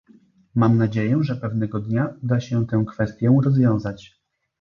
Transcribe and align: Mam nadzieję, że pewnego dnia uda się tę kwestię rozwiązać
Mam 0.55 0.77
nadzieję, 0.77 1.19
że 1.23 1.35
pewnego 1.35 1.79
dnia 1.79 2.13
uda 2.23 2.39
się 2.39 2.67
tę 2.67 2.83
kwestię 2.87 3.37
rozwiązać 3.43 4.19